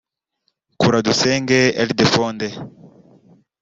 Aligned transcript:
Kuradusenge 0.79 1.59
Ildephonde 1.85 2.47